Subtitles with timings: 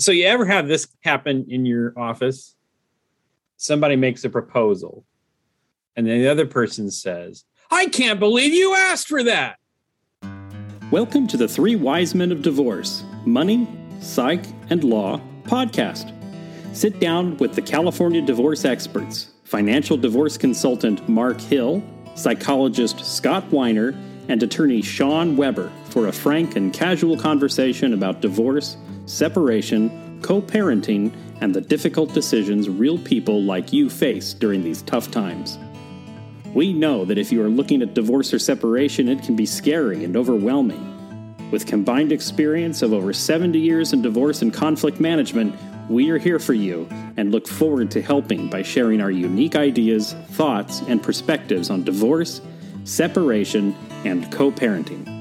[0.00, 2.54] So you ever have this happen in your office?
[3.56, 5.04] Somebody makes a proposal,
[5.96, 9.56] and then the other person says, "I can't believe you asked for that."
[10.92, 13.66] Welcome to the Three Wise Men of Divorce Money,
[13.98, 16.12] Psych, and Law podcast.
[16.72, 21.82] Sit down with the California divorce experts, financial divorce consultant Mark Hill,
[22.14, 23.96] psychologist Scott Weiner,
[24.28, 28.76] and attorney Sean Weber for a frank and casual conversation about divorce,
[29.08, 35.10] separation, co parenting, and the difficult decisions real people like you face during these tough
[35.10, 35.58] times.
[36.54, 40.04] We know that if you are looking at divorce or separation, it can be scary
[40.04, 40.94] and overwhelming.
[41.50, 45.54] With combined experience of over 70 years in divorce and conflict management,
[45.88, 50.12] we are here for you and look forward to helping by sharing our unique ideas,
[50.30, 52.42] thoughts, and perspectives on divorce,
[52.84, 55.17] separation, and co parenting.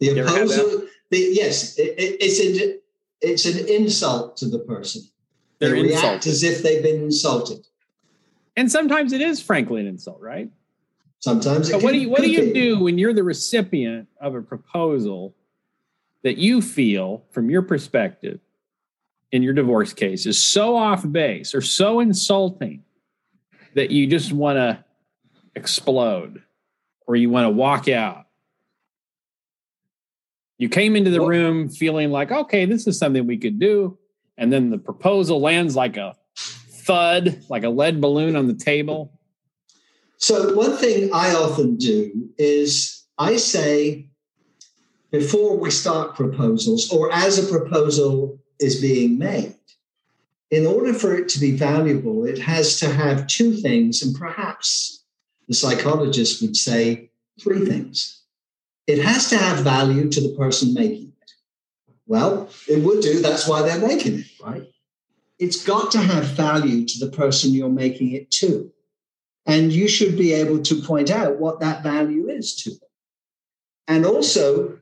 [0.00, 2.80] The ever the, yes, it, it, it's an
[3.20, 5.02] it's an insult to the person.
[5.58, 6.28] They They're react insulted.
[6.28, 7.66] as if they've been insulted.
[8.56, 10.50] And sometimes it is frankly an insult, right?
[11.20, 11.68] Sometimes.
[11.68, 14.42] It So what do you what do you do when you're the recipient of a
[14.42, 15.34] proposal
[16.22, 18.40] that you feel from your perspective
[19.32, 22.82] in your divorce case is so off base or so insulting
[23.74, 24.84] that you just want to
[25.54, 26.42] explode
[27.06, 28.27] or you want to walk out?
[30.58, 33.96] You came into the room feeling like, okay, this is something we could do.
[34.36, 39.18] And then the proposal lands like a thud, like a lead balloon on the table.
[40.16, 44.10] So one thing I often do is I say
[45.12, 49.54] before we start proposals or as a proposal is being made,
[50.50, 55.04] in order for it to be valuable, it has to have two things, and perhaps
[55.46, 58.17] the psychologist would say three things.
[58.88, 61.30] It has to have value to the person making it.
[62.06, 64.66] Well, it would do, that's why they're making it, right?
[65.38, 68.72] It's got to have value to the person you're making it to.
[69.44, 72.88] And you should be able to point out what that value is to them.
[73.88, 74.78] And also,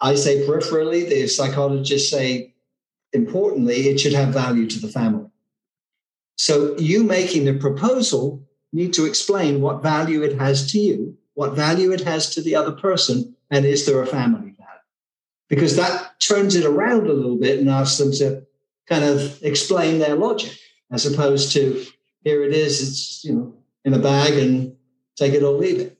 [0.00, 2.54] I say peripherally, the psychologists say
[3.12, 5.30] importantly, it should have value to the family.
[6.36, 11.54] So you making the proposal need to explain what value it has to you, what
[11.54, 14.80] value it has to the other person, and is there a family value?
[15.48, 18.44] Because that turns it around a little bit and asks them to
[18.88, 20.58] kind of explain their logic,
[20.90, 21.84] as opposed to
[22.24, 23.54] here it is, it's you know
[23.84, 24.74] in a bag and
[25.14, 25.98] take it or leave it.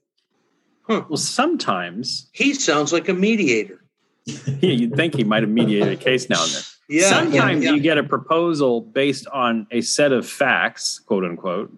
[0.89, 3.85] Well, sometimes He sounds like a mediator.
[4.25, 6.63] yeah, you'd think he might have mediated a case now and then.
[6.89, 7.09] Yeah.
[7.09, 11.77] Sometimes yeah, you get a proposal based on a set of facts, quote unquote,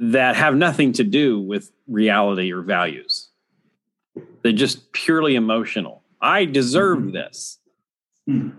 [0.00, 3.28] that have nothing to do with reality or values.
[4.42, 6.02] They're just purely emotional.
[6.20, 7.12] I deserve Mhm.
[7.12, 7.58] this.
[8.28, 8.56] Mhm.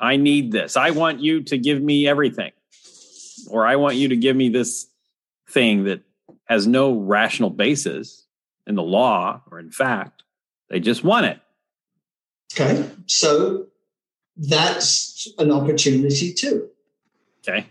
[0.00, 0.76] I need this.
[0.76, 2.52] I want you to give me everything.
[3.48, 4.88] Or I want you to give me this
[5.48, 6.02] thing that
[6.44, 8.26] has no rational basis
[8.66, 10.22] in the law or in fact.
[10.68, 11.40] They just want it.
[12.52, 13.66] Okay, so
[14.36, 16.70] that's an opportunity too.
[17.40, 17.66] Okay.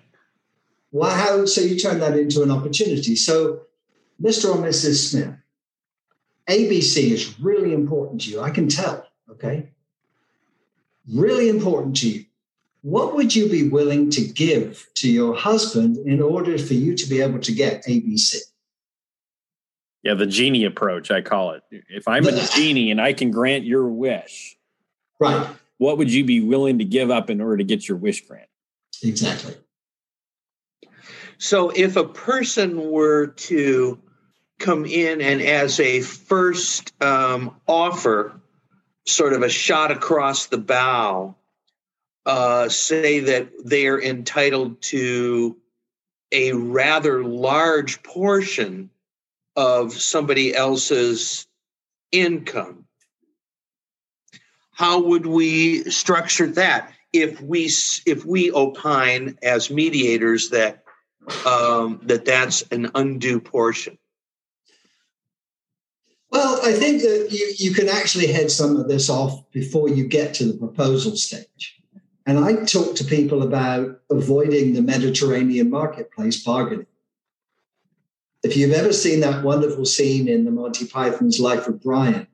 [0.94, 3.16] Well, how so you turn that into an opportunity?
[3.16, 3.64] So,
[4.22, 4.54] Mr.
[4.54, 5.10] or Mrs.
[5.10, 5.36] Smith,
[6.48, 8.42] ABC is really important to you.
[8.42, 9.08] I can tell.
[9.30, 9.70] Okay,
[11.12, 12.26] really important to you.
[12.84, 17.10] What would you be willing to give to your husband in order for you to
[17.10, 18.36] be able to get ABC?
[20.04, 21.64] Yeah, the genie approach, I call it.
[21.72, 24.58] If I'm a genie and I can grant your wish,
[25.20, 28.28] Right, what would you be willing to give up in order to get your wish
[28.28, 28.50] granted?
[29.02, 29.56] exactly.
[31.38, 34.00] So if a person were to
[34.60, 38.40] come in and as a first um, offer,
[39.06, 41.36] sort of a shot across the bow,
[42.26, 45.58] uh, say that they're entitled to
[46.32, 48.90] a rather large portion
[49.56, 51.48] of somebody else's
[52.12, 52.86] income.
[54.72, 57.66] How would we structure that if we
[58.06, 60.83] if we opine as mediators that
[61.46, 63.98] um, that that's an undue portion?
[66.30, 70.08] Well, I think that you, you can actually head some of this off before you
[70.08, 71.80] get to the proposal stage.
[72.26, 76.88] And I talk to people about avoiding the Mediterranean marketplace bargaining.
[78.44, 82.28] If you've ever seen that wonderful scene in the Monty Python's Life of Brian,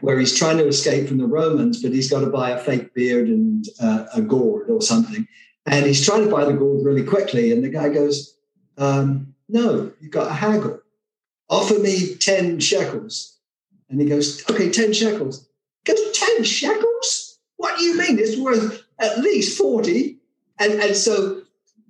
[0.00, 2.92] where he's trying to escape from the Romans, but he's got to buy a fake
[2.92, 5.28] beard and uh, a gourd or something.
[5.66, 7.52] and he's trying to buy the gourd really quickly.
[7.52, 8.33] And the guy goes,
[8.78, 10.80] um, "No, you've got a haggle.
[11.48, 13.38] Offer me ten shekels."
[13.88, 15.48] And he goes, "Okay, ten shekels."
[15.84, 17.38] He goes, 10 shekels?
[17.56, 18.18] What do you mean?
[18.18, 20.18] It's worth at least 40.
[20.58, 21.42] And, and so,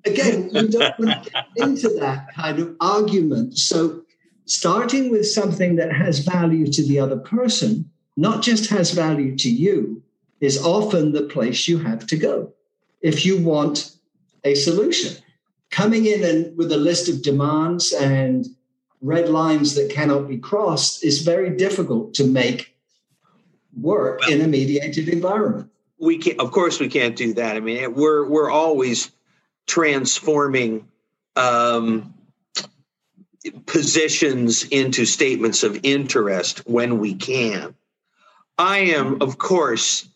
[0.05, 3.59] again, you don't want to get into that kind of argument.
[3.59, 4.03] So,
[4.47, 9.51] starting with something that has value to the other person, not just has value to
[9.51, 10.03] you,
[10.41, 12.53] is often the place you have to go
[13.01, 13.97] if you want
[14.45, 15.23] a solution.
[15.75, 18.47] Coming in and with a list of demands and
[19.01, 22.77] red lines that cannot be crossed is very difficult to make
[23.77, 25.69] work well, in a mediated environment.
[25.99, 27.57] We can, of course, we can't do that.
[27.57, 29.11] I mean, we're we're always
[29.67, 30.87] transforming
[31.35, 32.15] um,
[33.67, 37.75] positions into statements of interest when we can.
[38.59, 40.09] I am, of course,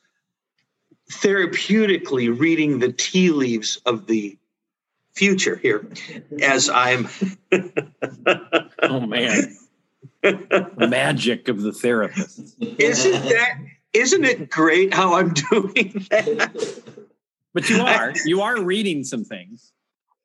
[1.11, 4.39] therapeutically reading the tea leaves of the
[5.19, 5.91] future here
[6.41, 7.09] as I'm.
[8.83, 9.57] oh man
[10.77, 12.57] magic of the therapist.
[12.61, 13.59] Isn't that
[13.93, 16.83] isn't it great how I'm doing that?
[17.55, 19.73] But you are you are reading some things.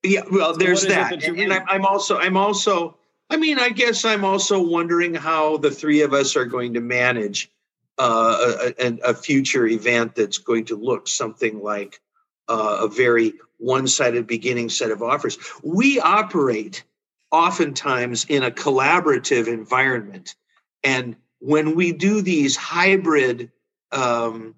[0.03, 2.97] Yeah, well, so there's that, that and, and I'm also I'm also
[3.29, 6.81] I mean I guess I'm also wondering how the three of us are going to
[6.81, 7.49] manage
[7.97, 12.01] uh, a, a, future event that's going to look something like
[12.47, 15.37] uh, a very one-sided beginning set of offers.
[15.63, 16.83] We operate
[17.31, 20.35] oftentimes in a collaborative environment.
[20.83, 23.51] And when we do these hybrid
[23.91, 24.55] um,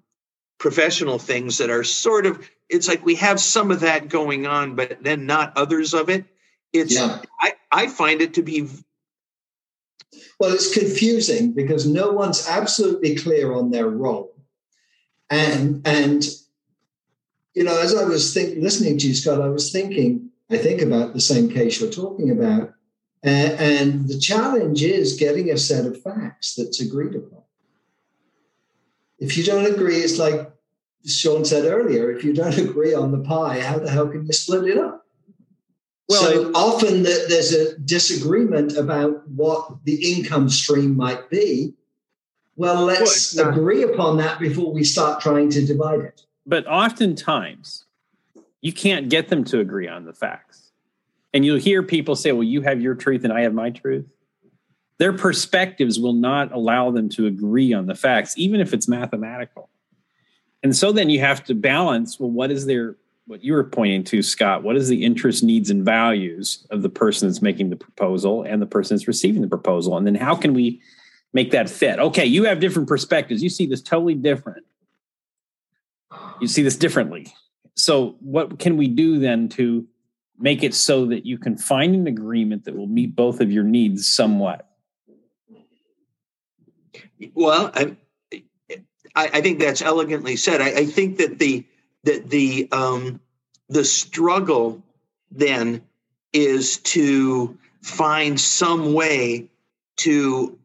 [0.58, 4.74] professional things that are sort of, it's like we have some of that going on,
[4.74, 6.24] but then not others of it.
[6.72, 7.22] It's, yeah.
[7.40, 8.68] I, I find it to be.
[10.40, 14.34] Well, it's confusing because no one's absolutely clear on their role.
[15.30, 16.24] And, and,
[17.56, 20.82] you know, as I was think, listening to you, Scott, I was thinking, I think,
[20.82, 22.74] about the same case you're talking about.
[23.22, 27.42] And, and the challenge is getting a set of facts that's agreed upon.
[29.18, 30.52] If you don't agree, it's like
[31.06, 34.32] Sean said earlier if you don't agree on the pie, how the hell can you
[34.34, 35.06] split it up?
[36.10, 41.72] Well, so often there's a disagreement about what the income stream might be.
[42.54, 46.25] Well, let's well, agree upon that before we start trying to divide it.
[46.46, 47.84] But oftentimes,
[48.60, 50.70] you can't get them to agree on the facts.
[51.34, 54.06] And you'll hear people say, well, you have your truth and I have my truth.
[54.98, 59.68] Their perspectives will not allow them to agree on the facts, even if it's mathematical.
[60.62, 62.96] And so then you have to balance well, what is their,
[63.26, 66.88] what you were pointing to, Scott, what is the interest, needs, and values of the
[66.88, 69.96] person that's making the proposal and the person that's receiving the proposal?
[69.98, 70.80] And then how can we
[71.34, 71.98] make that fit?
[71.98, 73.42] Okay, you have different perspectives.
[73.42, 74.64] You see this totally different.
[76.40, 77.32] You see this differently.
[77.74, 79.86] So what can we do then to
[80.38, 83.64] make it so that you can find an agreement that will meet both of your
[83.64, 84.68] needs somewhat?
[87.34, 87.96] Well i
[89.14, 90.60] i, think that's elegantly said.
[90.60, 91.64] I, I, think that the
[92.04, 93.20] that the um
[93.68, 94.82] the struggle
[95.30, 95.82] then
[96.32, 99.48] is to find some way
[99.96, 100.58] to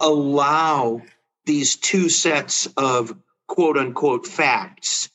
[0.00, 1.02] allow
[1.44, 3.16] these two sets of
[3.46, 5.10] quote unquote facts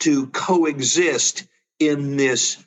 [0.00, 1.46] to coexist
[1.78, 2.64] in this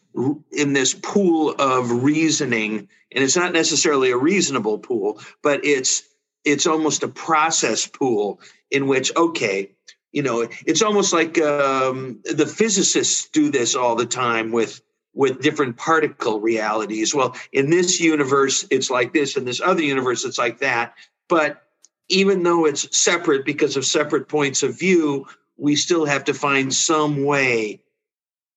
[0.51, 2.89] in this pool of reasoning.
[3.13, 6.03] And it's not necessarily a reasonable pool but it's
[6.43, 8.39] it's almost a process pool
[8.71, 9.71] in which okay
[10.11, 14.81] you know it's almost like um, the physicists do this all the time with
[15.13, 17.13] with different particle realities.
[17.13, 20.95] Well in this universe it's like this in this other universe it's like that.
[21.29, 21.66] But
[22.09, 26.73] even though it's separate because of separate points of view we still have to find
[26.73, 27.81] some way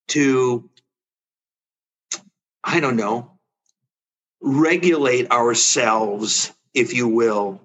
[0.09, 0.69] to,
[2.63, 3.33] I don't know,
[4.41, 7.61] regulate ourselves, if you will,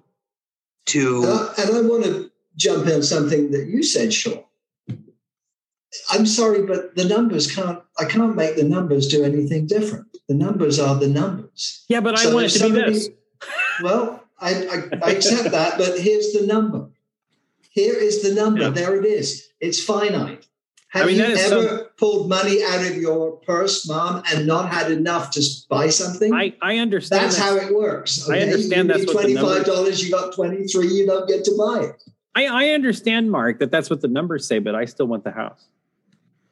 [0.86, 1.22] to.
[1.24, 4.42] Uh, and I want to jump in something that you said, Sean.
[6.10, 7.80] I'm sorry, but the numbers can't.
[7.98, 10.06] I can't make the numbers do anything different.
[10.28, 11.84] The numbers are the numbers.
[11.88, 13.08] Yeah, but so I want it to somebody, be this.
[13.82, 16.90] Well, I, I, I accept that, but here's the number.
[17.70, 18.62] Here is the number.
[18.62, 18.70] Yeah.
[18.70, 19.48] There it is.
[19.60, 20.46] It's finite.
[20.88, 24.72] Have I mean, you ever so, pulled money out of your purse, mom, and not
[24.72, 26.32] had enough to buy something?
[26.32, 27.24] I, I understand.
[27.24, 28.26] That's, how it works.
[28.28, 28.40] Okay?
[28.40, 30.02] I understand you that's twenty-five dollars.
[30.02, 30.88] You got twenty-three.
[30.88, 32.02] You don't get to buy it.
[32.34, 35.32] I, I understand, Mark, that that's what the numbers say, but I still want the
[35.32, 35.66] house.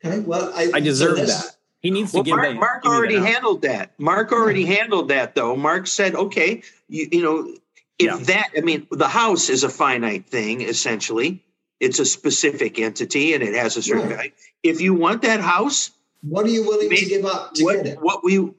[0.05, 0.21] Okay.
[0.21, 1.57] Well, I, I deserve so that.
[1.81, 2.55] He needs to well, give Mark, that.
[2.57, 3.93] Mark already that handled that.
[3.99, 5.55] Mark already handled that, though.
[5.55, 7.55] Mark said, "Okay, you, you know,
[7.99, 8.17] if yeah.
[8.27, 11.43] that, I mean, the house is a finite thing, essentially.
[11.81, 14.17] it's a specific entity and it has a certain Right.
[14.17, 14.31] value.
[14.63, 15.91] If you want that house,
[16.23, 17.99] What are you willing to give up to what, get it?
[18.01, 18.53] what we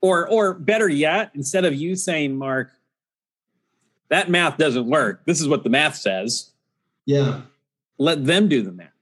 [0.00, 2.70] Or or better yet, instead of you saying, Mark,
[4.10, 5.22] that math doesn't work.
[5.24, 6.50] This is what the math says.
[7.06, 7.42] Yeah.
[7.98, 8.92] Let them do the math.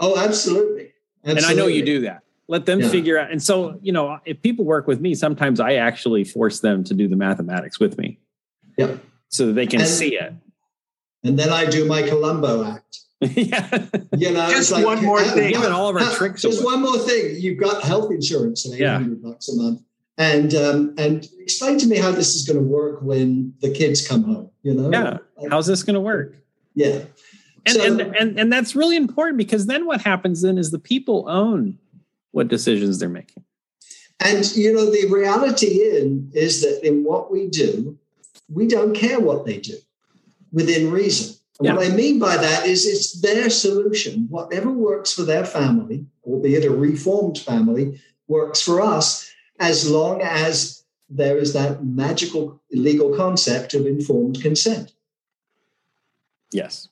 [0.00, 0.92] Oh, absolutely.
[1.24, 2.22] And I know you do that.
[2.46, 2.88] Let them Yeah.
[2.88, 3.30] figure out.
[3.30, 6.94] And so, you know, if people work with me, sometimes I actually force them to
[6.94, 8.18] do the mathematics with me.
[8.78, 8.98] Yep.
[9.28, 10.32] So that they can And- see it.
[11.24, 13.00] And then I do my Columbo act.
[13.20, 13.86] yeah.
[14.16, 15.52] You know, Just like, one more uh, thing.
[15.52, 16.74] Giving all of our uh, tricks Just away.
[16.74, 17.34] one more thing.
[17.38, 19.00] You've got health insurance at eight Yeah.
[19.00, 19.82] bucks a month,
[20.16, 24.06] and um, and explain to me how this is going to work when the kids
[24.06, 24.50] come home.
[24.62, 25.18] You know, Yeah.
[25.36, 26.36] Like, How's this going to work?
[26.74, 27.00] yeah.
[27.66, 30.78] And, So- and and and that's really important because then what happens then is the
[30.78, 31.78] people own
[32.30, 33.42] what decisions they're making.
[34.20, 37.98] And you know, the reality in is that in what we do,
[38.48, 39.76] we don't care what they do
[40.52, 41.36] within reason.
[41.60, 44.26] And What I mean by that is it's their solution.
[44.30, 49.28] Whatever works for their family, albeit a reformed family, works for us
[49.58, 54.92] as long as there is that magical legal concept of informed consent.
[56.52, 56.88] Yes.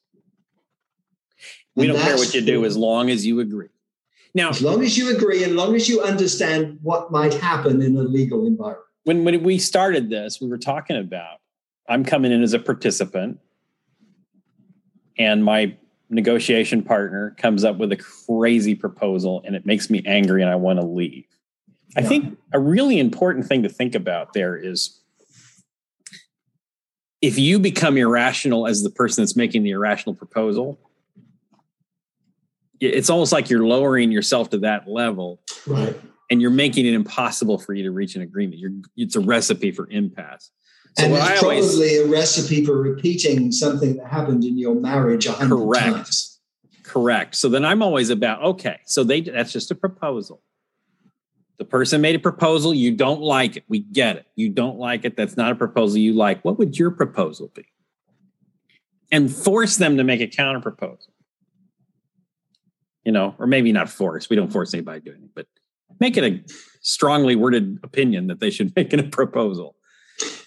[1.74, 3.68] We And don't care what you do as long as you agree.
[4.34, 7.96] Now, As long as you agree, and long as you understand what might happen in
[7.96, 8.84] a legal environment.
[9.04, 11.38] when when we started this, we were talking about
[11.88, 13.38] I'm coming in as a participant,
[15.18, 15.76] and my
[16.10, 20.56] negotiation partner comes up with a crazy proposal, and it makes me angry, and I
[20.56, 21.24] want to leave.
[21.96, 25.00] I think a really important thing to think about there is
[27.22, 30.78] if you become irrational as the person that's making the irrational proposal,
[32.80, 35.98] it's almost like you're lowering yourself to that level Right.
[36.30, 38.58] and you're making it impossible for you to reach an agreement.
[38.60, 40.50] You're, it's a recipe for impasse.
[40.98, 44.74] So and it's I always probably a recipe for repeating something that happened in your
[44.74, 45.84] marriage a hundred Correct.
[45.84, 46.40] times.
[46.84, 47.34] correct.
[47.34, 48.78] So then I'm always about okay.
[48.86, 50.42] So they that's just a proposal.
[51.58, 52.74] The person made a proposal.
[52.74, 53.64] You don't like it.
[53.68, 54.26] We get it.
[54.36, 55.16] You don't like it.
[55.16, 56.44] That's not a proposal you like.
[56.44, 57.66] What would your proposal be?
[59.12, 61.12] And force them to make a counter proposal.
[63.04, 64.28] You know, or maybe not force.
[64.28, 65.46] We don't force anybody to do anything, but
[66.00, 66.42] make it a
[66.80, 69.75] strongly worded opinion that they should make in a proposal.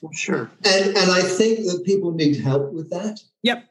[0.01, 0.51] Well, sure.
[0.65, 3.19] And and I think that people need help with that.
[3.43, 3.65] Yep.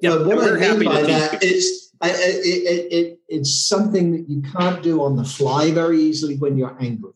[0.00, 0.18] Yep.
[0.18, 1.58] But what we're I mean happy by to teach that people.
[2.00, 6.00] I, I, it, it, it, it's something that you can't do on the fly very
[6.00, 7.12] easily when you're angry.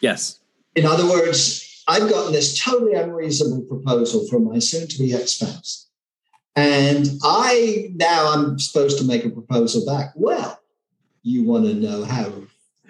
[0.00, 0.40] Yes.
[0.74, 5.88] In other words, I've gotten this totally unreasonable proposal from my soon-to-be ex-spouse.
[6.54, 10.12] And I now I'm supposed to make a proposal back.
[10.14, 10.60] Well,
[11.22, 12.32] you want to know how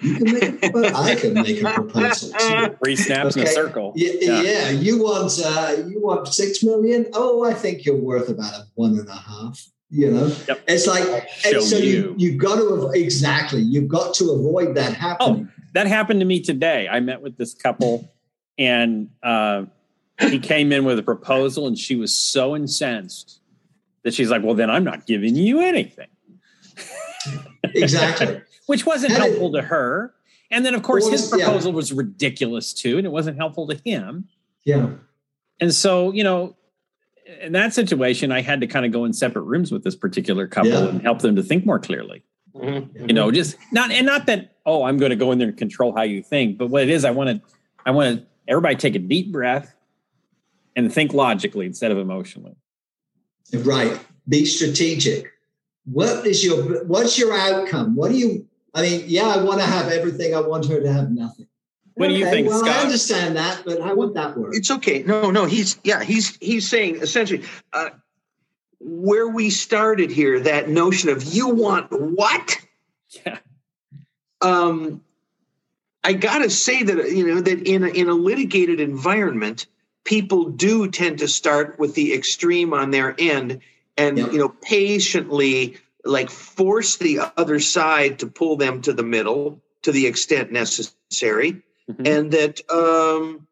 [0.02, 0.96] you can make a proposal?
[0.96, 2.76] I can make a proposal too.
[2.82, 3.92] Three snaps in a circle.
[3.96, 4.42] Yeah, Yeah.
[4.42, 4.70] yeah.
[4.70, 7.06] You want uh, you want six million?
[7.14, 9.64] Oh, I think you're worth about a one and a half.
[9.90, 10.60] You know, Yep.
[10.68, 11.86] it's like so you.
[11.86, 15.50] you you've got to avo- exactly you've got to avoid that happening.
[15.72, 16.88] That happened to me today.
[16.90, 18.06] I met with this couple
[18.58, 19.64] and uh,
[20.20, 23.40] he came in with a proposal and she was so incensed
[24.02, 26.08] that she's like, well, then I'm not giving you anything,
[27.64, 28.40] Exactly.
[28.68, 30.14] Which wasn't And it- helpful to her.
[30.50, 31.44] And then, of course, Well, his yeah.
[31.46, 34.28] proposal was ridiculous too, and it wasn't helpful to him.
[34.64, 34.90] Yeah.
[35.60, 36.54] And so, you know,
[37.42, 40.46] in that situation, I had to kind of go in separate rooms with this particular
[40.46, 40.88] couple Yeah.
[40.88, 42.22] and help them to think more clearly.
[42.54, 43.06] Mhm.
[43.08, 45.56] you know just not and not that oh i'm going to go in there and
[45.56, 47.40] control how you think but what it is i want to
[47.86, 49.76] i want to everybody take a deep breath
[50.74, 52.56] and think logically instead of emotionally
[53.52, 54.00] Right.
[54.28, 55.30] Be strategic.
[55.84, 57.94] What is your what's your outcome?
[57.94, 58.47] What do you
[58.78, 60.34] I mean, yeah, I want to have everything.
[60.34, 61.48] I want her to have nothing.
[61.94, 64.54] What do you think, well, I understand that, but how would that work?
[64.54, 65.02] It's okay.
[65.02, 67.42] No, no, he's yeah, he's he's saying essentially
[67.72, 67.88] uh,
[68.78, 72.56] where we started here, that notion of you want what?
[73.24, 73.38] yeah
[74.40, 75.02] Um,
[76.04, 79.66] I gotta say that you know that in a, in a litigated environment,
[80.04, 83.60] people do tend to start with the extreme on their end,
[83.96, 84.30] and Yeah.
[84.30, 89.92] you know patiently like force the other side to pull them to the middle to
[89.92, 92.06] the extent necessary Mhm.
[92.06, 93.46] and that um,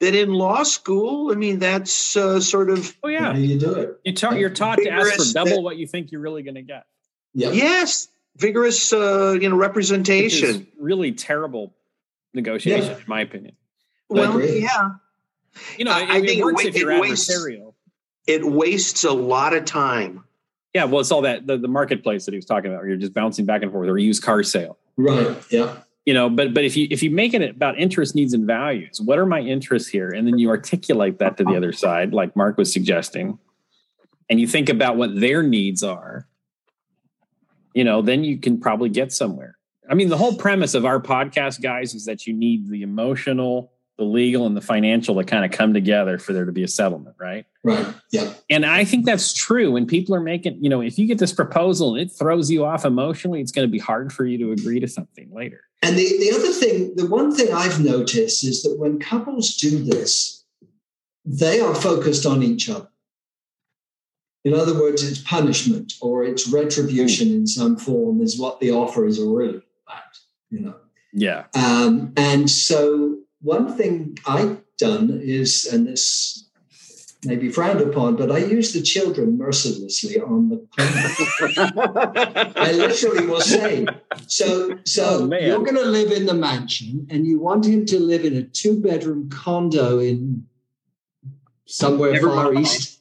[0.00, 3.74] that in law school, I mean, that's uh, sort of oh yeah do you do
[3.74, 4.00] it?
[4.04, 6.62] you ta- you're taught to ask for double what you think you're really going to
[6.62, 6.84] get
[7.32, 7.52] Yeah.
[7.52, 10.66] yes, vigorous, uh, you know, representation.
[10.78, 11.74] really terrible
[12.34, 12.96] negotiation Yeah.
[12.98, 13.56] in my opinion
[14.08, 14.90] well, yeah,
[15.78, 17.46] you know I- it, I it think it works wa- if you're it wastes-
[18.26, 20.24] it wastes a lot of time.
[20.76, 22.96] Yeah well it's all that the, the marketplace that he was talking about where you're
[23.06, 25.36] just bouncing back and forth or a used car sale Right.
[25.50, 25.76] Yeah.
[26.04, 29.00] you know but but if you if you make it about interest needs and values
[29.00, 32.34] what are my interests here and then you articulate that to the other side like
[32.36, 33.38] mark was suggesting
[34.28, 36.26] and you think about what their needs are,
[37.74, 39.56] you know, then you can probably get somewhere.
[39.88, 43.72] I mean, the whole premise of our podcast, guys, is that you need the emotional,
[43.98, 46.68] the legal, and the financial to kind of come together for there to be a
[46.68, 47.46] settlement, right?
[47.64, 47.86] Right.
[48.12, 48.32] Yeah.
[48.50, 49.72] And I think that's true.
[49.72, 52.64] When people are making, you know, if you get this proposal and it throws you
[52.64, 55.62] off emotionally, it's going to be hard for you to agree to something later.
[55.82, 59.82] And the, the other thing, the one thing I've noticed is that when couples do
[59.82, 60.44] this,
[61.24, 62.88] they are focused on each other.
[64.44, 69.04] In other words, it's punishment or it's retribution in some form is what the offer
[69.04, 70.18] is really about,
[70.50, 70.76] you know.
[71.12, 71.46] Yeah.
[71.54, 73.15] Um, and so
[73.46, 76.48] one thing I've done is, and this
[77.24, 80.66] may be frowned upon, but I use the children mercilessly on the
[82.56, 83.86] I literally will say,
[84.26, 88.00] so so Oh, you're going to live in the mansion, and you want him to
[88.00, 90.44] live in a two bedroom condo in
[91.66, 92.66] somewhere Never far mind.
[92.66, 93.00] east,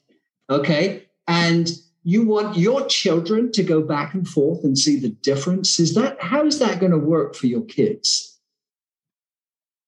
[0.50, 1.08] okay?
[1.28, 1.72] And
[2.04, 5.80] you want your children to go back and forth and see the difference.
[5.80, 8.35] Is that how is that going to work for your kids?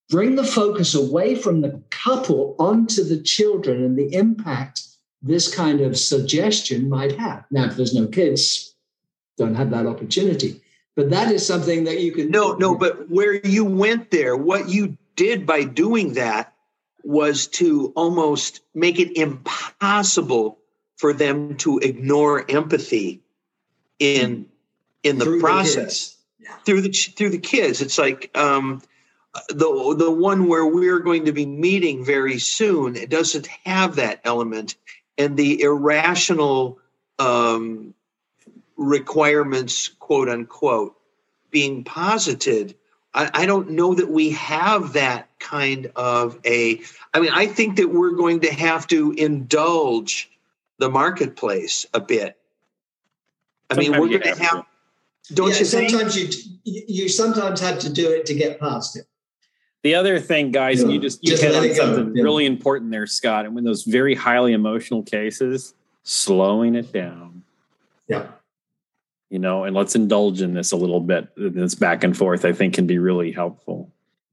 [0.10, 4.82] Bring the focus away from the couple onto the children and the impact
[5.22, 7.46] this kind of suggestion might have.
[7.52, 8.76] Now, if there's no kids,
[9.38, 10.62] don't have that opportunity.
[10.96, 14.70] But that is something that you can No, no, but where you went there, what
[14.70, 16.54] you did by doing that
[17.04, 20.60] was to almost make it impossible
[20.96, 23.22] for them to ignore empathy
[24.00, 24.48] in
[25.04, 26.18] in the Through process kids.
[26.40, 26.56] Yeah.
[26.66, 27.82] through the through the kids.
[27.82, 28.82] It's like um,
[29.50, 32.96] the the one where we're going to be meeting very soon.
[32.96, 34.75] It doesn't have that element,
[35.17, 36.79] and the irrational
[37.20, 37.94] um,
[38.75, 40.96] requirements, quote unquote,
[41.51, 42.75] being posited.
[43.13, 46.82] I, I don't know that we have that kind of a.
[47.13, 50.29] I mean, I think that we're going to have to indulge
[50.77, 52.38] the marketplace a bit.
[53.70, 54.65] I mean, Sometimes we're going to have have.
[55.34, 55.89] Don't yeah, you think?
[55.89, 56.29] sometimes you
[56.63, 59.08] you sometimes have to do it to get past it.
[59.88, 62.22] The other thing, guys, and you just you Just hit on something Yeah.
[62.22, 63.46] really important there, Scott.
[63.46, 67.44] And when those very highly emotional cases, slowing it down,
[68.09, 68.25] Yeah.
[69.29, 71.29] you know, and let's indulge in this a little bit.
[71.38, 73.90] This back and forth, I think, can be really helpful.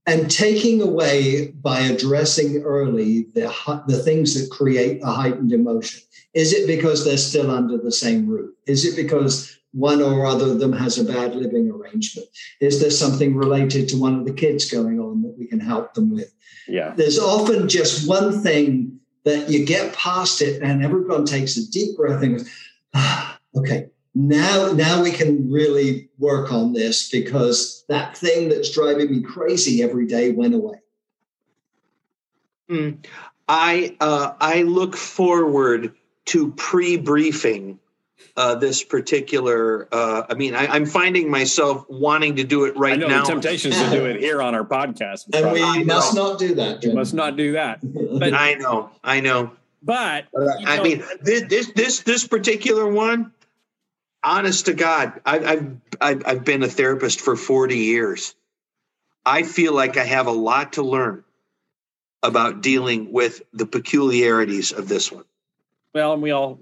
[0.07, 3.46] and taking away by addressing early the
[3.87, 6.02] the things that create a heightened emotion
[6.35, 10.52] is it because they're still under the same roof is it because one or other
[10.52, 12.26] of them has a bad living arrangement
[12.60, 15.92] is there something related to one of the kids going on that we can help
[15.94, 16.32] them with
[16.68, 16.94] Yeah.
[16.96, 21.96] there's often just one thing that you get past it and everyone takes a deep
[21.96, 22.48] breath and goes
[22.94, 29.10] ah, okay now now we can really work on this because that thing that's driving
[29.10, 30.78] me crazy every day went away
[32.68, 32.90] Hmm.
[33.48, 35.94] I uh, I look forward
[36.26, 37.78] to pre-briefing
[38.37, 39.88] uh, this particular.
[39.92, 43.23] Uh, I mean, I, I'm finding myself wanting to do it I right know now.
[43.25, 45.35] the temptation is to do it here on our podcast.
[45.35, 45.94] and we I know.
[45.97, 47.79] must not do that We must not do that.
[47.83, 49.53] But I know, I know.
[49.83, 50.27] but
[50.66, 53.33] I know, mean, this this this this particular one.
[54.27, 58.35] Honest to God, I, I've I've I've been a therapist for 40 years.
[59.27, 61.25] I feel like I have a lot to learn
[62.23, 65.25] about dealing with the peculiarities of this one.
[65.94, 66.59] well, and we all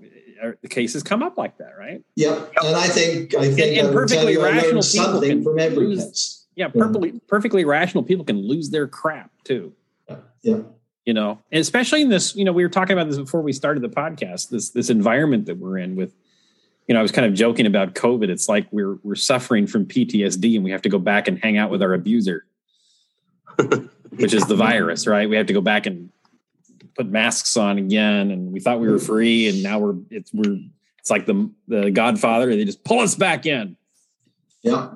[0.61, 2.03] the cases come up like that, right?
[2.17, 2.53] Yep.
[2.63, 5.45] And I think I think and I will tell perfectly you I rational people can
[5.45, 6.47] from every lose- case.
[6.55, 9.73] Yeah, perfectly perfectly rational people can lose their crap too.
[10.43, 10.59] Yeah.
[11.07, 13.53] you know and especially in this you know we were talking about this before we
[13.53, 16.13] started the podcast this this environment that we're in with
[16.89, 19.87] you know i was kind of joking about covid it's like we're we're suffering from
[19.87, 22.45] ptsd and we have to go back and hang out with our abuser
[24.17, 26.11] which is the virus right we have to go back and
[26.97, 30.59] put masks on again and we thought we were free and now we're it's we're
[30.99, 33.77] it's like the the godfather they just pull us back in
[34.63, 34.91] Yeah.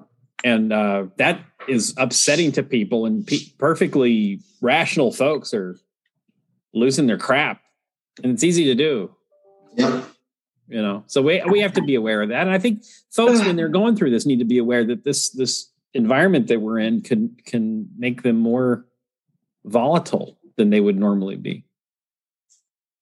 [0.44, 5.76] and uh, that is upsetting to people and pe- perfectly rational folks are
[6.72, 7.60] losing their crap
[8.22, 9.10] and it's easy to do
[9.74, 10.02] Yeah.
[10.68, 13.40] you know so we, we have to be aware of that and i think folks
[13.40, 16.78] when they're going through this need to be aware that this this environment that we're
[16.78, 18.84] in can can make them more
[19.64, 21.64] volatile than they would normally be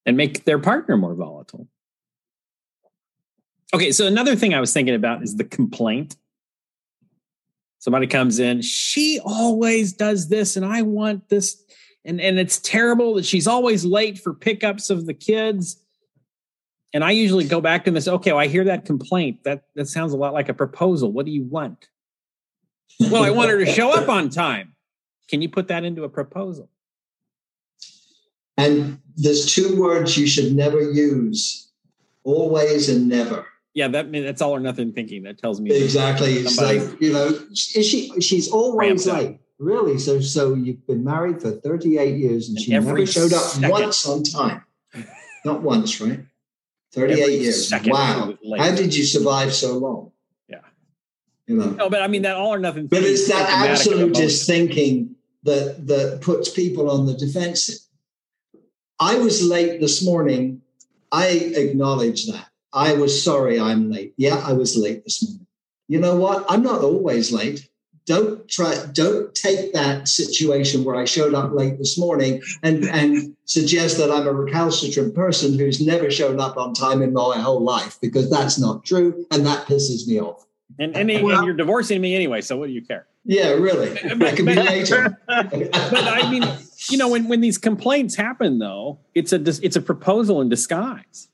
[0.07, 1.69] and make their partner more volatile.
[3.73, 6.17] Okay so another thing i was thinking about is the complaint.
[7.79, 11.63] Somebody comes in she always does this and i want this
[12.05, 15.81] and and it's terrible that she's always late for pickups of the kids.
[16.93, 19.45] And i usually go back to this okay well, i hear that complaint.
[19.45, 21.11] That that sounds a lot like a proposal.
[21.13, 21.89] What do you want?
[23.01, 24.75] Well i want her to show up on time.
[25.29, 26.69] Can you put that into a proposal
[28.57, 31.71] And there's two words you should never use
[32.25, 33.47] always and never.
[33.75, 35.25] Yeah, that that's all or nothing thinking.
[35.25, 36.35] That tells me exactly.
[36.35, 38.21] It's like you know, is she?
[38.21, 39.41] She's always late.
[39.59, 39.99] Really?
[39.99, 43.71] So so you've been married for 38 years and, and she never showed up second.
[43.71, 44.65] once on time.
[45.45, 46.21] Not once, right?
[46.93, 47.73] 38 every years.
[47.85, 48.35] Wow.
[48.57, 50.13] How did you survive so long?
[50.49, 50.61] Yeah.
[51.47, 51.71] You know.
[51.71, 52.87] No, but I mean that all or nothing.
[52.87, 57.84] But it's that absolutist thinking that that puts people on the defensive.
[59.01, 60.63] I was late this morning.
[61.11, 62.49] I acknowledge that.
[62.73, 64.15] I was sorry I'm late.
[64.17, 65.47] Yeah, I was late this morning.
[65.87, 66.45] You know what?
[66.49, 67.69] I'm not always late
[68.07, 73.35] don't try don't take that situation where i showed up late this morning and and
[73.45, 77.63] suggest that i'm a recalcitrant person who's never shown up on time in my whole
[77.63, 80.47] life because that's not true and that pisses me off
[80.79, 83.89] and and, well, and you're divorcing me anyway so what do you care yeah really
[84.15, 86.43] that could be later but i mean
[86.91, 91.29] you know when when these complaints happen though it's a it's a proposal in disguise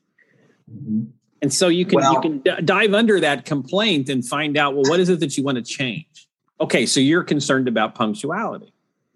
[0.71, 1.03] mm-hmm.
[1.41, 4.73] and so you can well, you can d- dive under that complaint and find out
[4.73, 6.27] well what is it that you want to change
[6.61, 8.71] Okay, so you're concerned about punctuality.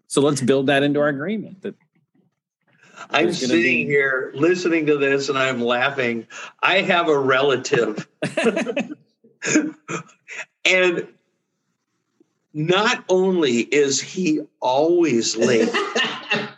[0.08, 1.76] So let's build that into our agreement that
[3.12, 3.86] I'm sitting be...
[3.86, 6.26] here listening to this and I'm laughing.
[6.64, 8.08] I have a relative.
[10.66, 11.08] and
[12.56, 15.70] not only is he always late,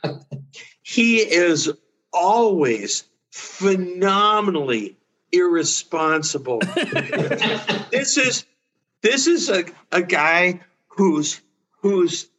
[0.83, 1.71] he is
[2.13, 4.95] always phenomenally
[5.31, 6.59] irresponsible.
[7.91, 8.45] this is
[9.01, 11.41] this is a, a guy who's
[11.81, 12.29] whose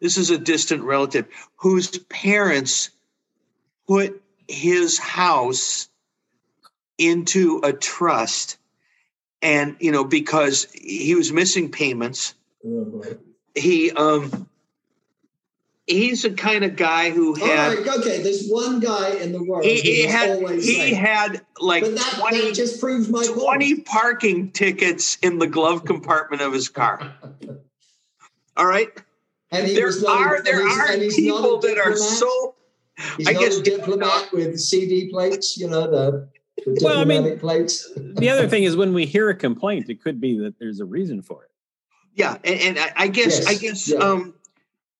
[0.00, 2.90] this is a distant relative whose parents
[3.88, 5.88] put his house
[6.96, 8.56] into a trust
[9.42, 12.34] and you know because he was missing payments.
[13.54, 14.48] He um
[15.86, 19.64] he's the kind of guy who had right, okay there's one guy in the world
[19.64, 23.86] he, he had he had like that, 20 that just proves my 20 point.
[23.86, 27.14] parking tickets in the glove compartment of his car
[28.58, 28.90] all right.
[29.52, 32.54] And there are a, there are people that are so.
[33.16, 36.28] He's I not guess a diplomat with CD plates, you know the.
[36.66, 37.88] the well, I mean, plates.
[37.96, 40.84] the other thing is when we hear a complaint, it could be that there's a
[40.84, 41.47] reason for it.
[42.18, 43.46] Yeah, and, and I, guess yes.
[43.46, 43.98] I guess yeah.
[43.98, 44.34] um,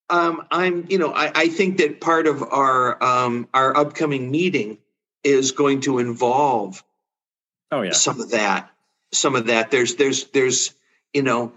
[0.09, 4.79] um, I'm you know I, I think that part of our um, our upcoming meeting
[5.25, 6.85] is going to involve
[7.73, 8.71] oh yeah some of that
[9.13, 10.73] some of that there's there's there's
[11.13, 11.53] you know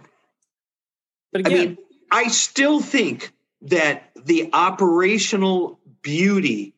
[1.31, 1.77] but again, I mean
[2.09, 6.73] I still think that the operational beauty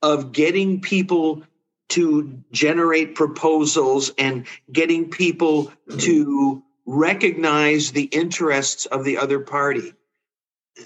[0.00, 1.42] of getting people
[1.90, 9.94] to generate proposals and getting people to recognize the interests of the other party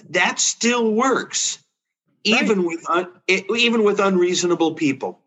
[0.09, 1.59] that still works
[2.23, 2.67] even right.
[2.67, 5.19] with un, even with unreasonable people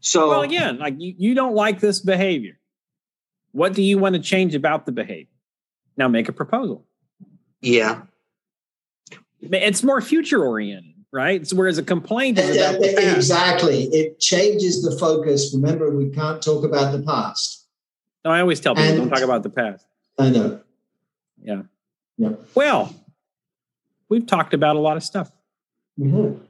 [0.00, 2.58] so well again like you, you don't like this behavior
[3.52, 5.26] what do you want to change about the behavior
[5.96, 6.84] now make a proposal
[7.64, 8.02] yeah.
[9.40, 11.46] It's more future oriented, right?
[11.46, 13.84] So whereas a complaint is about the exactly.
[13.84, 15.52] It changes the focus.
[15.54, 17.63] Remember, we can't talk about the past.
[18.24, 19.86] No, I always tell people and, don't talk about the past.
[20.18, 20.60] I know.
[21.42, 21.62] Yeah.
[22.16, 22.32] Yeah.
[22.54, 22.94] Well,
[24.08, 25.30] we've talked about a lot of stuff.
[25.98, 26.42] Mm-hmm.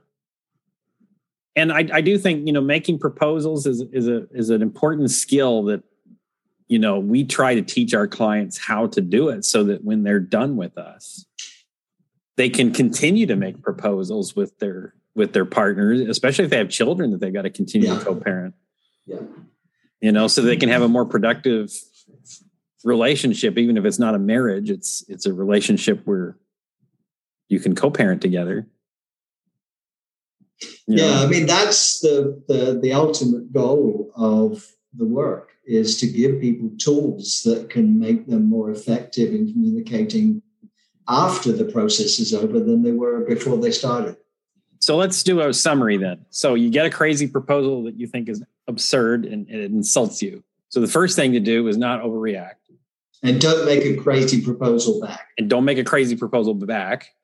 [1.56, 5.10] And I, I do think you know making proposals is is a is an important
[5.10, 5.82] skill that
[6.66, 10.02] you know we try to teach our clients how to do it so that when
[10.02, 11.26] they're done with us
[12.36, 16.70] they can continue to make proposals with their with their partners especially if they have
[16.70, 17.98] children that they've got to continue yeah.
[17.98, 18.54] to co-parent
[19.06, 19.18] yeah
[20.00, 21.70] you know so they can have a more productive
[22.84, 26.36] relationship even if it's not a marriage it's it's a relationship where
[27.48, 28.66] you can co-parent together
[30.86, 31.24] you yeah know?
[31.24, 36.70] i mean that's the, the the ultimate goal of the work is to give people
[36.78, 40.42] tools that can make them more effective in communicating
[41.08, 44.16] after the process is over than they were before they started.
[44.78, 46.26] So let's do a summary then.
[46.30, 50.22] So you get a crazy proposal that you think is absurd and, and it insults
[50.22, 50.42] you.
[50.68, 52.54] So the first thing to do is not overreact.
[53.22, 55.28] And don't make a crazy proposal back.
[55.38, 57.14] And don't make a crazy proposal back.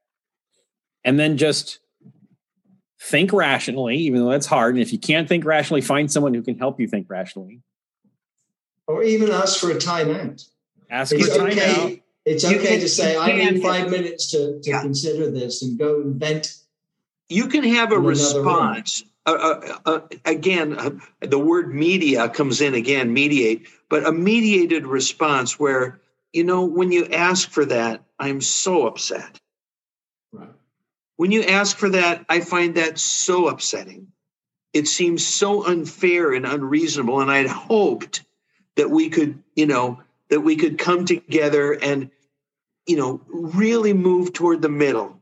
[1.05, 1.81] And then just
[3.03, 4.75] think rationally, even though that's hard.
[4.75, 7.63] And if you can't think rationally, find someone who can help you think rationally
[8.91, 10.45] or even ask for a timeout.
[10.91, 12.03] Ask it's for a okay, timeout.
[12.25, 14.83] It's okay can, to say, I need five minutes to, to yeah.
[14.83, 16.57] consider this and go and vent.
[17.29, 19.05] You can have a response.
[19.31, 20.91] Uh, uh, uh, again, uh,
[21.21, 26.01] the word media comes in again, mediate, but a mediated response where,
[26.33, 29.41] you know, when you ask for that, I'm so upset.
[30.33, 30.51] Right.
[31.17, 34.09] When you ask for that, I find that so upsetting.
[34.73, 37.21] it seems so unfair and unreasonable.
[37.21, 38.23] And I'd hoped
[38.77, 42.11] that we could, you know, that we could come together and,
[42.87, 45.20] you know, really move toward the middle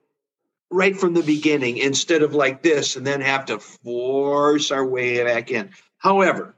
[0.71, 5.25] right from the beginning instead of like this and then have to force our way
[5.25, 5.71] back in.
[5.99, 6.55] However,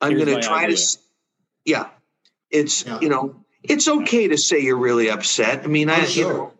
[0.00, 0.76] I'm going to try idea.
[0.76, 0.98] to,
[1.64, 1.88] yeah,
[2.50, 3.00] it's, yeah.
[3.00, 5.64] you know, it's okay to say you're really upset.
[5.64, 6.32] I mean, oh, I, sure.
[6.32, 6.52] you know,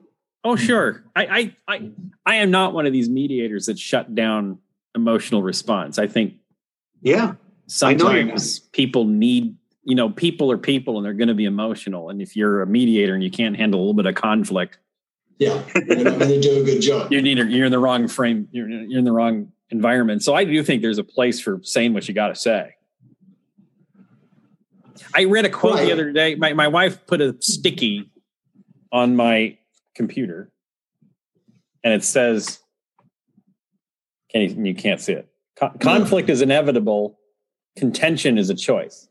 [0.45, 1.05] oh, sure.
[1.15, 1.91] I, I, I,
[2.27, 4.59] I am not one of these mediators that shut down
[4.95, 5.99] emotional response.
[5.99, 6.35] I think,
[7.01, 7.35] yeah,
[7.67, 12.11] sometimes people need, you know, people are people and they're going to be emotional.
[12.11, 14.79] And if you're a mediator and you can't handle a little bit of conflict,
[15.39, 17.13] yeah, you're not do a good job.
[17.13, 18.49] You're, you're in the wrong frame.
[18.51, 20.23] You're, you're in the wrong environment.
[20.25, 22.75] So I do think there's a place for saying what you got to say.
[25.15, 25.87] I read a quote right.
[25.87, 26.35] the other day.
[26.35, 28.11] My, my wife put a sticky
[28.91, 29.59] on my
[29.95, 30.51] computer
[31.85, 32.59] and it says,
[34.31, 35.29] can you, you can't see it.
[35.81, 37.19] conflict is inevitable.
[37.77, 39.09] Contention is a choice.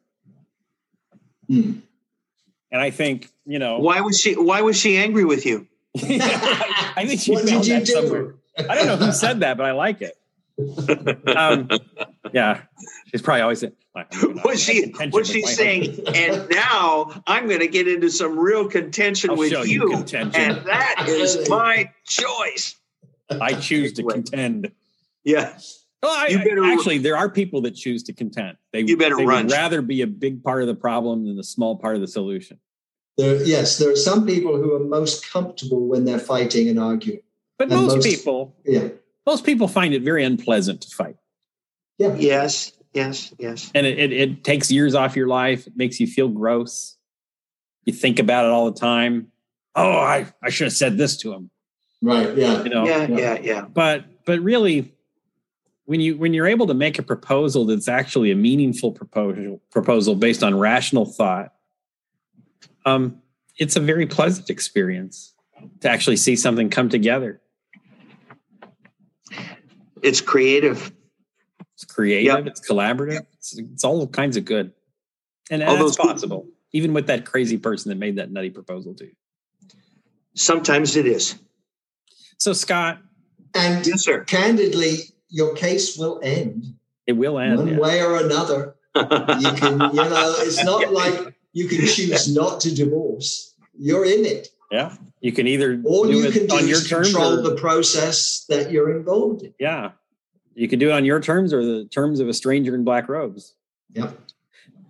[1.48, 1.80] Hmm.
[2.70, 5.68] And I think, you know, why was she, why was she angry with you?
[6.04, 7.94] I think she what found that do?
[7.94, 8.36] somewhere.
[8.58, 10.18] I don't know who said that, but I like it.
[11.36, 11.70] Um,
[12.34, 12.62] yeah,
[13.12, 13.74] she's probably always saying,
[14.44, 19.32] was she was she saying and now i'm going to get into some real contention
[19.32, 20.40] I'll with you, you contention.
[20.40, 22.76] and that is my choice
[23.42, 24.72] i choose to contend
[25.24, 25.58] yeah
[26.04, 28.58] well, I, you better, actually, there are people that choose to contend.
[28.72, 29.48] They, you better they run.
[29.48, 32.08] would rather be a big part of the problem than a small part of the
[32.08, 32.60] solution.
[33.18, 37.22] There, yes, there are some people who are most comfortable when they're fighting and arguing.
[37.58, 38.90] But most, most, people, yeah,
[39.26, 41.18] most people find it very unpleasant to fight.
[41.98, 42.16] Yeah.
[42.16, 42.74] Yes.
[42.94, 43.34] Yes.
[43.40, 43.72] Yes.
[43.74, 45.68] And it, it, it takes years off your life.
[45.68, 46.96] It makes you feel gross.
[47.86, 49.32] You think about it all the time.
[49.76, 51.50] Oh, I, I should have said this to him.
[52.02, 52.38] Right.
[52.38, 52.64] Yeah.
[52.64, 52.86] You know.
[52.86, 53.08] Yeah.
[53.08, 53.40] Yeah.
[53.42, 53.62] Yeah.
[53.62, 54.94] But but really,
[55.86, 60.16] when you when you're able to make a proposal that's actually a meaningful proposal proposal
[60.16, 61.54] based on rational thought
[62.88, 63.22] um,
[63.58, 65.34] it's a very pleasant experience
[65.82, 67.42] to actually see something come together.
[70.02, 70.94] It's creative.
[71.74, 72.38] It's creative.
[72.38, 72.48] Yep.
[72.48, 73.26] It's collaborative.
[73.34, 74.72] It's, it's, all kinds of good,
[75.52, 76.54] and, and that's possible, people.
[76.72, 79.16] even with that crazy person that made that nutty proposal to you.
[80.36, 81.36] Sometimes it is.
[82.38, 83.00] So, Scott,
[83.54, 84.24] and yes, sir.
[84.24, 84.98] candidly,
[85.30, 86.76] your case will end.
[87.06, 87.78] It will end one yeah.
[87.78, 88.76] way or another.
[88.96, 93.56] you can, you know, it's not like you can choose not to divorce.
[93.80, 94.50] You're in it.
[94.70, 94.96] Yeah.
[95.22, 98.70] You can either all you can do on your terms control or, the process that
[98.72, 99.56] you're involved in.
[99.60, 99.94] Yeah.
[100.54, 103.10] You can do it on your terms or the terms of a stranger in black
[103.10, 103.56] robes.
[103.94, 104.20] Yep.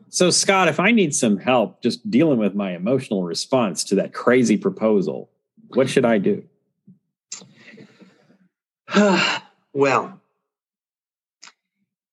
[0.09, 4.13] So Scott, if I need some help just dealing with my emotional response to that
[4.13, 5.29] crazy proposal,
[5.69, 6.43] what should I do?
[9.73, 10.19] well,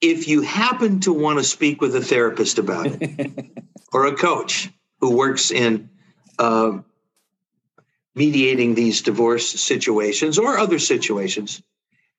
[0.01, 3.51] if you happen to want to speak with a therapist about it
[3.93, 4.71] or a coach
[5.01, 5.91] who works in
[6.39, 6.79] uh,
[8.15, 11.63] mediating these divorce situations or other situations,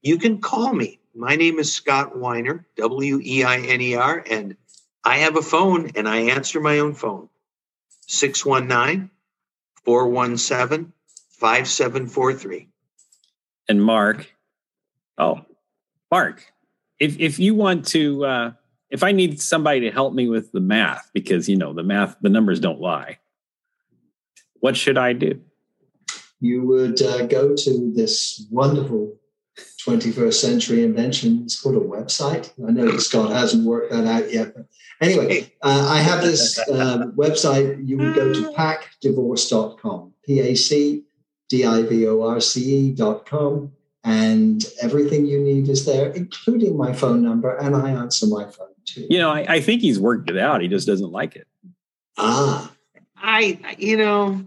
[0.01, 0.99] you can call me.
[1.15, 4.55] My name is Scott Weiner, W E I N E R, and
[5.03, 7.29] I have a phone and I answer my own phone
[8.07, 9.09] 619
[9.83, 10.91] 417
[11.29, 12.67] 5743.
[13.67, 14.33] And Mark,
[15.17, 15.41] oh,
[16.11, 16.45] Mark,
[16.99, 18.51] if if you want to uh,
[18.89, 22.15] if I need somebody to help me with the math because you know the math
[22.21, 23.19] the numbers don't lie,
[24.55, 25.41] what should I do?
[26.39, 29.17] You would uh, go to this wonderful
[29.87, 31.41] 21st century invention.
[31.43, 32.51] It's called a website.
[32.67, 34.53] I know Scott hasn't worked that out yet.
[34.53, 34.65] But
[35.01, 37.87] anyway, uh, I have this uh, website.
[37.87, 41.03] You would go to pacdivorce.com, P A C
[41.49, 43.71] D I V O R C E.com
[44.05, 48.67] and everything you need is there, including my phone number, and I answer my phone
[48.67, 48.74] too.
[48.95, 50.61] You know, I, I think he's worked it out.
[50.61, 51.47] He just doesn't like it.
[52.17, 52.71] Ah,
[53.17, 54.45] I, you know,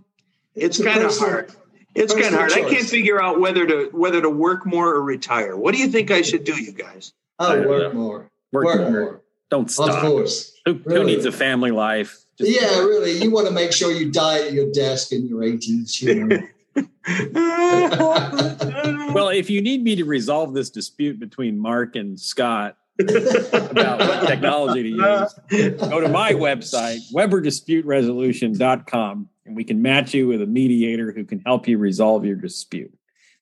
[0.54, 1.52] it's, it's kind of hard.
[1.94, 2.50] It's kind of hard.
[2.50, 2.64] Choice.
[2.64, 5.56] I can't figure out whether to whether to work more or retire.
[5.56, 7.12] What do you think I should do, you guys?
[7.38, 8.30] Oh, work more.
[8.52, 8.90] Work, work more.
[8.90, 9.20] more.
[9.50, 9.90] Don't stop.
[9.90, 10.52] Of course.
[10.64, 11.00] Who, really.
[11.00, 12.24] who needs a family life?
[12.36, 13.12] Just yeah, really.
[13.12, 16.00] You want to make sure you die at your desk in your 80s.
[16.00, 16.38] You know.
[19.12, 24.26] well, if you need me to resolve this dispute between Mark and Scott about what
[24.26, 25.32] technology to use,
[25.78, 31.40] go to my website, WeberDisputeResolution.com, and we can match you with a mediator who can
[31.40, 32.92] help you resolve your dispute.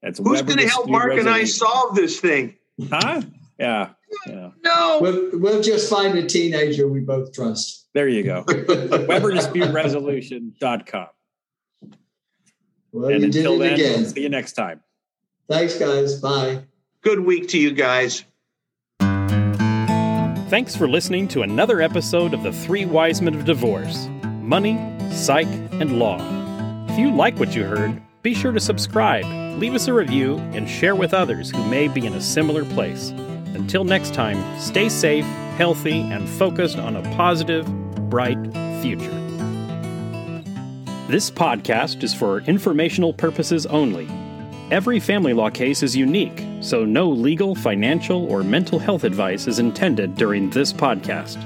[0.02, 2.56] That's who's going to help Mark and I solve this thing?
[2.90, 3.22] Huh?
[3.58, 3.90] Yeah.
[4.26, 4.50] Yeah.
[4.62, 4.98] No.
[5.00, 7.88] We'll, we'll just find a teenager we both trust.
[7.94, 8.44] There you go.
[8.44, 11.06] WeberDisputeResolution.com.
[12.92, 14.04] Well, and you did it then, again.
[14.06, 14.80] See you next time.
[15.48, 16.20] Thanks, guys.
[16.20, 16.64] Bye.
[17.02, 18.24] Good week to you guys.
[20.48, 24.78] Thanks for listening to another episode of The Three Wise Men of Divorce Money,
[25.10, 26.20] Psych, and Law.
[26.88, 29.24] If you like what you heard, be sure to subscribe,
[29.58, 33.10] leave us a review, and share with others who may be in a similar place.
[33.56, 35.24] Until next time, stay safe,
[35.56, 37.66] healthy, and focused on a positive,
[38.08, 38.38] bright
[38.80, 39.10] future.
[41.08, 44.08] This podcast is for informational purposes only.
[44.72, 49.60] Every family law case is unique, so no legal, financial, or mental health advice is
[49.60, 51.40] intended during this podcast.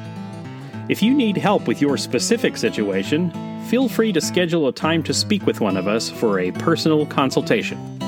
[0.88, 3.30] If you need help with your specific situation,
[3.66, 7.04] feel free to schedule a time to speak with one of us for a personal
[7.04, 7.99] consultation.